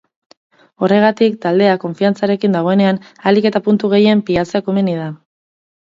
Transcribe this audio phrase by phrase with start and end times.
[0.85, 5.11] Horregatik, taldea konfiantzarekin dagoenean ahalik eta puntu gehien pilatzea komeni da.